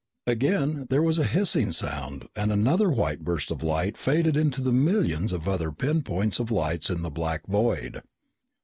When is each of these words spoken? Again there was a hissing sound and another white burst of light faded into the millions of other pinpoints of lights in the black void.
Again 0.25 0.87
there 0.89 1.03
was 1.03 1.19
a 1.19 1.25
hissing 1.29 1.71
sound 1.71 2.27
and 2.35 2.51
another 2.51 2.89
white 2.89 3.19
burst 3.19 3.51
of 3.51 3.61
light 3.61 3.95
faded 3.95 4.35
into 4.35 4.59
the 4.59 4.71
millions 4.71 5.31
of 5.31 5.47
other 5.47 5.71
pinpoints 5.71 6.39
of 6.39 6.49
lights 6.49 6.89
in 6.89 7.03
the 7.03 7.11
black 7.11 7.45
void. 7.45 8.01